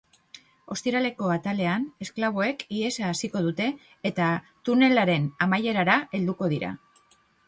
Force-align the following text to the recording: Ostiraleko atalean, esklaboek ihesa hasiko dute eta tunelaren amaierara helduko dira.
Ostiraleko 0.75 1.27
atalean, 1.33 1.83
esklaboek 2.05 2.65
ihesa 2.77 3.05
hasiko 3.09 3.41
dute 3.49 3.67
eta 4.11 4.31
tunelaren 4.71 5.29
amaierara 5.47 5.99
helduko 6.19 6.49
dira. 6.55 6.73